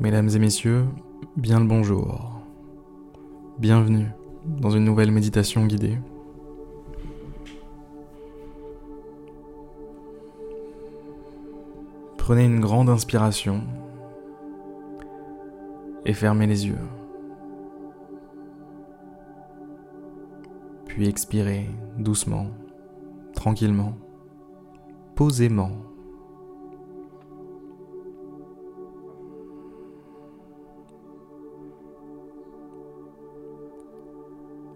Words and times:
Mesdames 0.00 0.28
et 0.34 0.38
messieurs, 0.40 0.86
bien 1.36 1.60
le 1.60 1.66
bonjour. 1.66 2.40
Bienvenue 3.60 4.08
dans 4.44 4.70
une 4.70 4.84
nouvelle 4.84 5.12
méditation 5.12 5.66
guidée. 5.66 5.98
Prenez 12.18 12.44
une 12.44 12.58
grande 12.58 12.88
inspiration 12.88 13.62
et 16.04 16.12
fermez 16.12 16.48
les 16.48 16.66
yeux. 16.66 16.88
Puis 20.86 21.08
expirez 21.08 21.70
doucement, 21.98 22.48
tranquillement, 23.32 23.94
posément. 25.14 25.70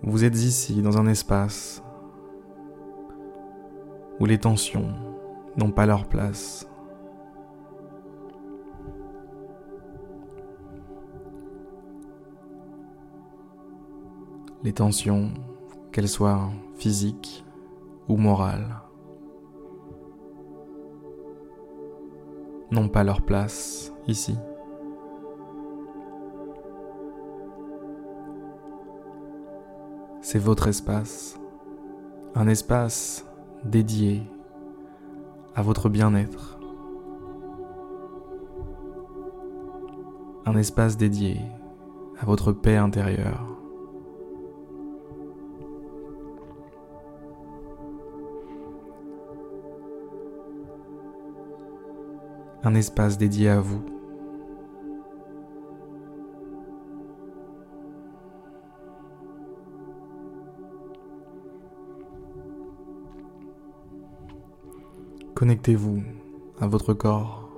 Vous 0.02 0.24
êtes 0.24 0.36
ici 0.36 0.80
dans 0.80 0.96
un 0.96 1.06
espace 1.06 1.82
où 4.20 4.26
les 4.26 4.38
tensions 4.38 4.94
n'ont 5.56 5.72
pas 5.72 5.86
leur 5.86 6.06
place. 6.06 6.68
Les 14.62 14.72
tensions, 14.72 15.30
qu'elles 15.92 16.08
soient 16.08 16.50
physiques 16.76 17.44
ou 18.08 18.16
morales, 18.16 18.80
n'ont 22.70 22.88
pas 22.88 23.04
leur 23.04 23.22
place 23.22 23.92
ici. 24.06 24.36
C'est 30.30 30.38
votre 30.38 30.68
espace, 30.68 31.40
un 32.34 32.48
espace 32.48 33.26
dédié 33.64 34.20
à 35.54 35.62
votre 35.62 35.88
bien-être, 35.88 36.58
un 40.44 40.54
espace 40.54 40.98
dédié 40.98 41.40
à 42.20 42.26
votre 42.26 42.52
paix 42.52 42.76
intérieure. 42.76 43.42
Un 52.64 52.74
espace 52.74 53.16
dédié 53.16 53.48
à 53.48 53.60
vous. 53.60 53.97
Connectez-vous 65.38 66.02
à 66.58 66.66
votre 66.66 66.94
corps. 66.94 67.48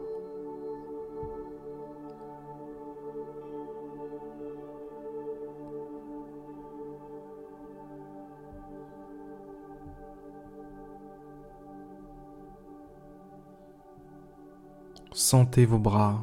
Sentez 15.12 15.64
vos 15.64 15.78
bras, 15.78 16.20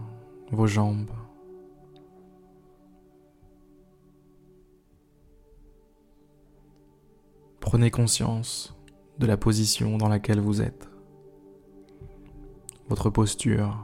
vos 0.51 0.67
jambes. 0.67 1.09
Prenez 7.59 7.89
conscience 7.89 8.77
de 9.17 9.25
la 9.25 9.37
position 9.37 9.97
dans 9.97 10.07
laquelle 10.07 10.39
vous 10.39 10.61
êtes 10.61 10.87
votre 12.89 13.09
posture. 13.09 13.75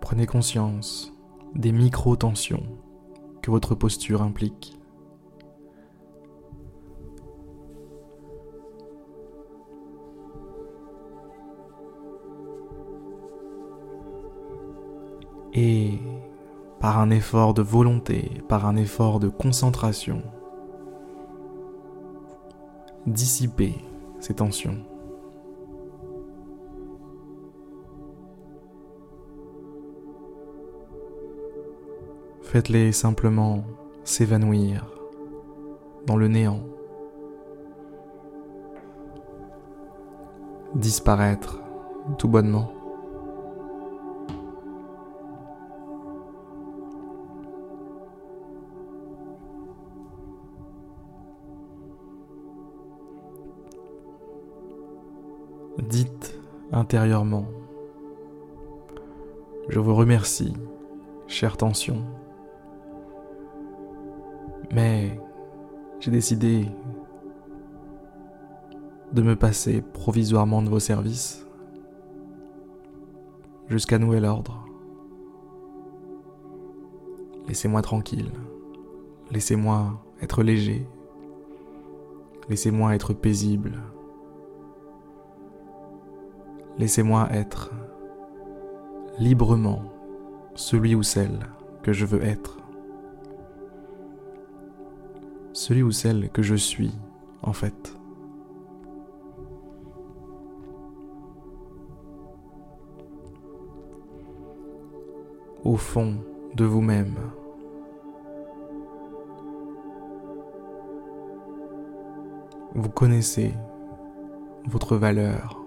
Prenez 0.00 0.26
conscience 0.26 1.14
des 1.54 1.72
micro-tensions 1.72 2.64
que 3.42 3.50
votre 3.50 3.74
posture 3.74 4.22
implique. 4.22 4.76
Et 15.52 15.98
par 16.80 16.98
un 16.98 17.10
effort 17.10 17.54
de 17.54 17.62
volonté, 17.62 18.42
par 18.48 18.66
un 18.66 18.76
effort 18.76 19.20
de 19.20 19.28
concentration, 19.28 20.22
dissiper 23.06 23.74
ces 24.20 24.34
tensions. 24.34 24.78
Faites-les 32.42 32.92
simplement 32.92 33.62
s'évanouir 34.02 34.90
dans 36.06 36.16
le 36.16 36.26
néant, 36.26 36.60
disparaître 40.74 41.60
tout 42.18 42.28
bonnement. 42.28 42.79
Dites 55.80 56.38
intérieurement 56.72 57.46
Je 59.68 59.78
vous 59.78 59.94
remercie, 59.94 60.54
chère 61.26 61.56
tension, 61.56 62.02
mais 64.72 65.20
j'ai 66.00 66.10
décidé 66.10 66.66
de 69.12 69.22
me 69.22 69.36
passer 69.36 69.82
provisoirement 69.82 70.62
de 70.62 70.68
vos 70.68 70.78
services 70.78 71.46
jusqu'à 73.68 73.98
nouvel 73.98 74.24
ordre. 74.24 74.64
Laissez-moi 77.48 77.82
tranquille, 77.82 78.30
laissez-moi 79.30 80.00
être 80.22 80.42
léger, 80.42 80.86
laissez-moi 82.48 82.94
être 82.94 83.12
paisible. 83.12 83.80
Laissez-moi 86.80 87.28
être 87.30 87.70
librement 89.18 89.82
celui 90.54 90.94
ou 90.94 91.02
celle 91.02 91.40
que 91.82 91.92
je 91.92 92.06
veux 92.06 92.24
être. 92.24 92.56
Celui 95.52 95.82
ou 95.82 95.90
celle 95.90 96.30
que 96.30 96.40
je 96.40 96.54
suis, 96.54 96.98
en 97.42 97.52
fait. 97.52 97.94
Au 105.62 105.76
fond 105.76 106.14
de 106.54 106.64
vous-même. 106.64 107.16
Vous 112.74 112.88
connaissez 112.88 113.52
votre 114.64 114.96
valeur. 114.96 115.59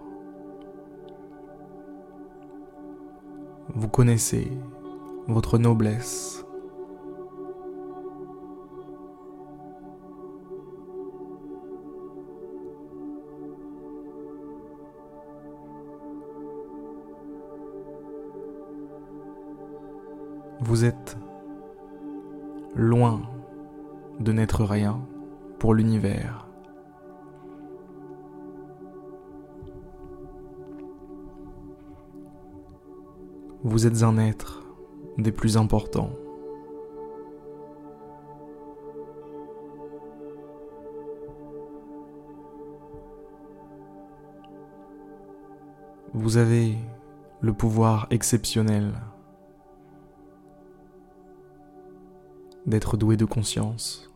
Vous 3.75 3.87
connaissez 3.87 4.51
votre 5.27 5.57
noblesse. 5.57 6.45
Vous 20.61 20.85
êtes 20.85 21.17
loin 22.75 23.21
de 24.19 24.31
n'être 24.31 24.63
rien 24.63 25.01
pour 25.59 25.73
l'univers. 25.73 26.42
Vous 33.65 33.87
êtes 33.87 34.03
un 34.03 34.17
être 34.17 34.61
des 35.17 35.31
plus 35.31 35.55
importants. 35.55 36.11
Vous 46.13 46.35
avez 46.35 46.75
le 47.39 47.53
pouvoir 47.53 48.07
exceptionnel 48.09 48.93
d'être 52.65 52.97
doué 52.97 53.15
de 53.15 53.25
conscience. 53.25 54.11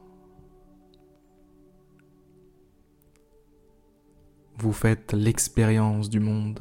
Vous 4.58 4.74
faites 4.74 5.14
l'expérience 5.14 6.10
du 6.10 6.20
monde, 6.20 6.60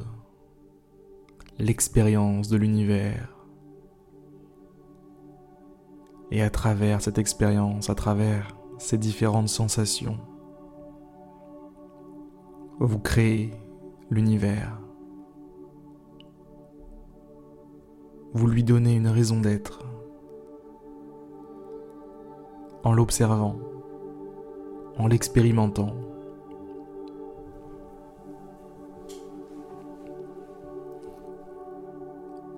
l'expérience 1.59 2.49
de 2.49 2.57
l'univers. 2.57 3.35
Et 6.31 6.41
à 6.41 6.49
travers 6.49 7.01
cette 7.01 7.17
expérience, 7.17 7.89
à 7.89 7.95
travers 7.95 8.55
ces 8.77 8.97
différentes 8.97 9.49
sensations, 9.49 10.17
vous 12.79 12.99
créez 12.99 13.51
l'univers. 14.11 14.79
Vous 18.33 18.47
lui 18.47 18.63
donnez 18.63 18.95
une 18.95 19.07
raison 19.07 19.39
d'être 19.39 19.79
en 22.83 22.93
l'observant, 22.93 23.57
en 24.97 25.07
l'expérimentant. 25.07 26.06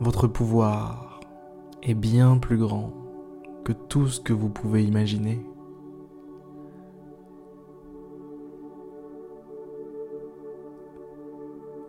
Votre 0.02 0.28
pouvoir 0.28 1.20
est 1.84 1.94
bien 1.94 2.38
plus 2.38 2.58
grand 2.58 2.94
que 3.66 3.74
tout 3.74 4.08
ce 4.08 4.22
que 4.22 4.32
vous 4.32 4.48
pouvez 4.48 4.86
imaginer. 4.86 5.46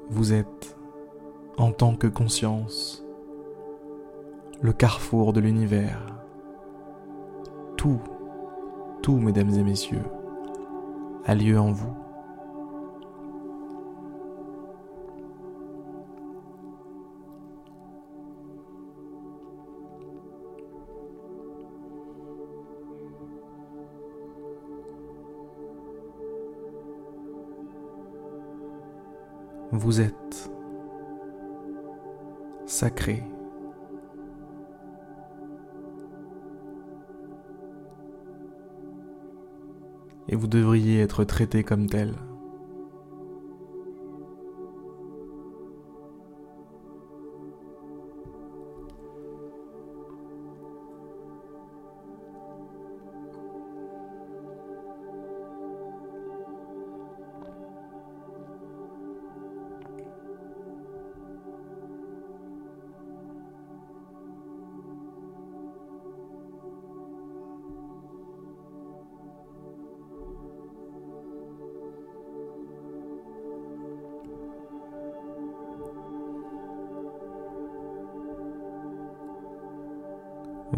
Vous 0.09 0.33
êtes, 0.33 0.77
en 1.57 1.71
tant 1.71 1.95
que 1.95 2.09
conscience, 2.09 3.05
le 4.61 4.73
carrefour 4.73 5.33
de 5.33 5.39
l'univers. 5.39 6.05
Tout, 7.77 8.01
tout, 9.03 9.19
mesdames 9.19 9.51
et 9.51 9.63
messieurs, 9.63 10.05
a 11.27 11.37
lieu 11.37 11.61
en 11.61 11.71
vous. 11.71 12.00
Vous 29.73 30.01
êtes 30.01 30.51
sacré. 32.67 33.23
Et 40.29 40.35
vous 40.35 40.49
devriez 40.49 41.01
être 41.01 41.25
traité 41.25 41.63
comme 41.63 41.87
tel. 41.87 42.15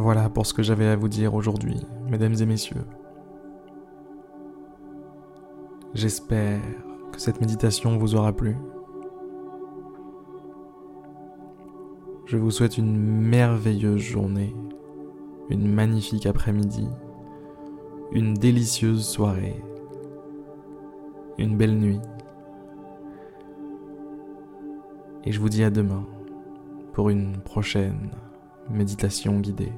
Voilà 0.02 0.28
pour 0.28 0.46
ce 0.46 0.52
que 0.52 0.64
j'avais 0.64 0.88
à 0.88 0.96
vous 0.96 1.06
dire 1.06 1.32
aujourd'hui, 1.32 1.76
mesdames 2.10 2.34
et 2.40 2.44
messieurs. 2.44 2.84
J'espère 5.94 6.60
que 7.12 7.20
cette 7.20 7.40
méditation 7.40 7.96
vous 7.99 8.16
aura 8.16 8.32
plu. 8.32 8.56
Je 12.26 12.37
vous 12.37 12.50
souhaite 12.50 12.78
une 12.78 12.96
merveilleuse 12.96 14.00
journée, 14.00 14.56
une 15.50 15.72
magnifique 15.72 16.26
après-midi, 16.26 16.88
une 18.10 18.34
délicieuse 18.34 19.06
soirée, 19.06 19.62
une 21.38 21.56
belle 21.56 21.78
nuit. 21.78 22.00
Et 25.22 25.31
je 25.31 25.38
vous 25.38 25.49
dis 25.49 25.62
à 25.62 25.70
demain 25.70 26.04
pour 26.93 27.08
une 27.08 27.37
prochaine 27.37 28.10
méditation 28.69 29.38
guidée. 29.38 29.72